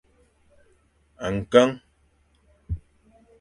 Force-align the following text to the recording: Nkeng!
Nkeng! 1.35 1.73